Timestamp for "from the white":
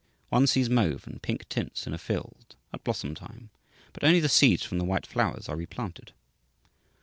4.65-5.05